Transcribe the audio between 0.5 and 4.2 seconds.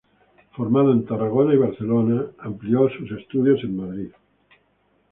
Formado en Tarragona y Barcelona, amplió sus estudios en Madrid.